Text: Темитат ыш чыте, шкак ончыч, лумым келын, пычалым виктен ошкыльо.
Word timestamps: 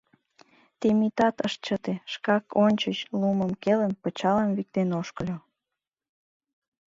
Темитат 0.79 1.37
ыш 1.47 1.53
чыте, 1.65 1.93
шкак 2.13 2.45
ончыч, 2.63 2.97
лумым 3.19 3.51
келын, 3.63 3.93
пычалым 4.01 4.49
виктен 4.57 4.89
ошкыльо. 4.99 5.37